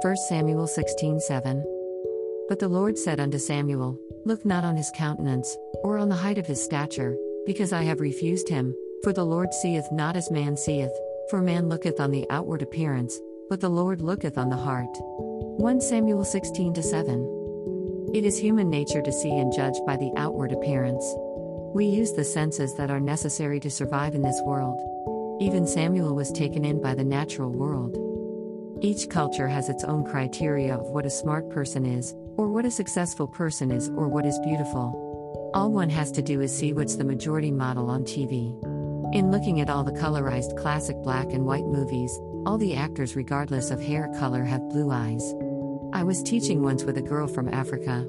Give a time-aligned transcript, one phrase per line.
[0.00, 1.64] 1 Samuel 16 7.
[2.48, 6.38] But the Lord said unto Samuel, Look not on his countenance, or on the height
[6.38, 10.56] of his stature, because I have refused him, for the Lord seeth not as man
[10.56, 10.92] seeth,
[11.30, 13.18] for man looketh on the outward appearance,
[13.48, 14.96] but the Lord looketh on the heart.
[15.00, 18.10] 1 Samuel 16 7.
[18.14, 21.04] It is human nature to see and judge by the outward appearance.
[21.74, 24.78] We use the senses that are necessary to survive in this world.
[25.40, 28.07] Even Samuel was taken in by the natural world.
[28.80, 32.70] Each culture has its own criteria of what a smart person is, or what a
[32.70, 35.50] successful person is, or what is beautiful.
[35.52, 38.56] All one has to do is see what's the majority model on TV.
[39.12, 43.72] In looking at all the colorized classic black and white movies, all the actors, regardless
[43.72, 45.34] of hair color, have blue eyes.
[45.92, 48.06] I was teaching once with a girl from Africa.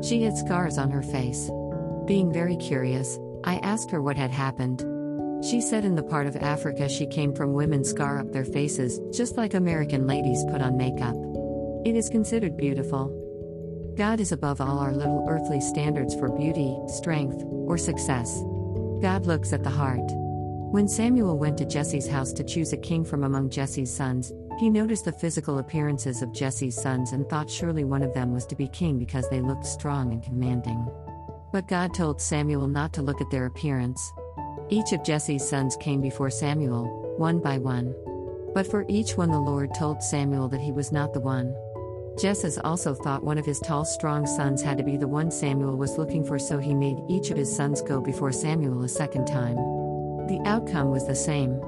[0.00, 1.50] She had scars on her face.
[2.06, 4.93] Being very curious, I asked her what had happened.
[5.50, 8.98] She said in the part of Africa she came from, women scar up their faces,
[9.14, 11.14] just like American ladies put on makeup.
[11.84, 13.12] It is considered beautiful.
[13.94, 18.40] God is above all our little earthly standards for beauty, strength, or success.
[19.02, 20.10] God looks at the heart.
[20.72, 24.70] When Samuel went to Jesse's house to choose a king from among Jesse's sons, he
[24.70, 28.56] noticed the physical appearances of Jesse's sons and thought surely one of them was to
[28.56, 30.88] be king because they looked strong and commanding.
[31.52, 34.10] But God told Samuel not to look at their appearance.
[34.70, 37.94] Each of Jesse's sons came before Samuel, one by one.
[38.54, 41.54] But for each one, the Lord told Samuel that he was not the one.
[42.18, 45.76] Jesses also thought one of his tall, strong sons had to be the one Samuel
[45.76, 49.26] was looking for, so he made each of his sons go before Samuel a second
[49.26, 49.56] time.
[50.28, 51.60] The outcome was the same.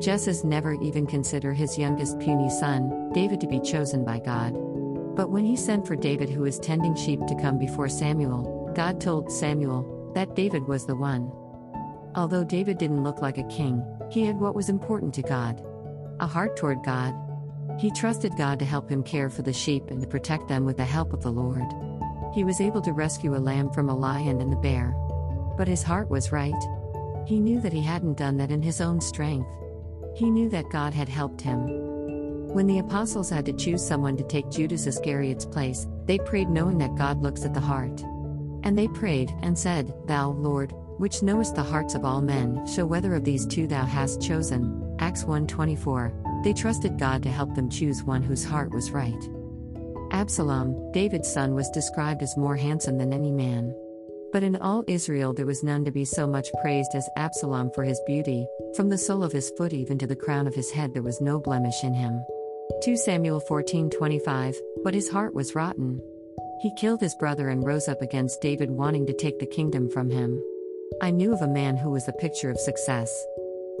[0.00, 4.52] Jesse never even considered his youngest puny son, David, to be chosen by God.
[5.14, 9.00] But when he sent for David, who was tending sheep, to come before Samuel, God
[9.00, 11.30] told Samuel that David was the one.
[12.14, 15.62] Although David didn't look like a king, he had what was important to God
[16.20, 17.14] a heart toward God.
[17.80, 20.76] He trusted God to help him care for the sheep and to protect them with
[20.76, 21.64] the help of the Lord.
[22.32, 24.94] He was able to rescue a lamb from a lion and the bear.
[25.56, 26.54] But his heart was right.
[27.26, 29.48] He knew that he hadn't done that in his own strength.
[30.14, 31.66] He knew that God had helped him.
[32.52, 36.78] When the apostles had to choose someone to take Judas Iscariot's place, they prayed knowing
[36.78, 38.04] that God looks at the heart.
[38.62, 42.86] And they prayed and said, Thou, Lord, which knowest the hearts of all men, show
[42.86, 44.96] whether of these two thou hast chosen.
[44.98, 46.44] Acts 1:24.
[46.44, 49.28] They trusted God to help them choose one whose heart was right.
[50.12, 53.74] Absalom, David's son, was described as more handsome than any man.
[54.32, 57.84] But in all Israel there was none to be so much praised as Absalom for
[57.84, 58.46] his beauty,
[58.76, 61.20] from the sole of his foot even to the crown of his head there was
[61.20, 62.24] no blemish in him.
[62.84, 66.00] 2 Samuel 14:25 But his heart was rotten.
[66.62, 70.10] He killed his brother and rose up against David wanting to take the kingdom from
[70.10, 70.40] him.
[71.02, 73.12] I knew of a man who was the picture of success.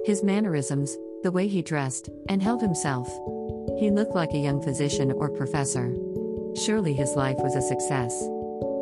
[0.04, 3.06] His mannerisms, the way he dressed, and held himself.
[3.78, 5.94] He looked like a young physician or professor.
[6.56, 8.20] Surely his life was a success.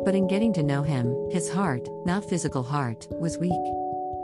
[0.03, 3.61] But in getting to know him, his heart, not physical heart, was weak.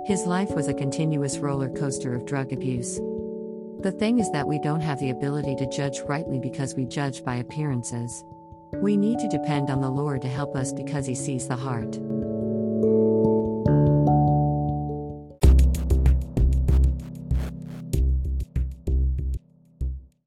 [0.05, 2.99] His life was a continuous roller coaster of drug abuse.
[3.81, 7.23] The thing is that we don't have the ability to judge rightly because we judge
[7.23, 8.23] by appearances.
[8.73, 11.97] We need to depend on the Lord to help us because He sees the heart.